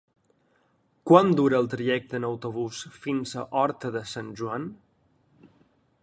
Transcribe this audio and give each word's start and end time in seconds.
Quant 1.09 1.29
dura 1.39 1.59
el 1.63 1.67
trajecte 1.73 2.15
en 2.19 2.25
autobús 2.29 2.79
fins 3.03 3.33
a 3.41 3.43
Horta 3.65 3.91
de 3.97 4.01
Sant 4.13 4.31
Joan? 4.41 4.65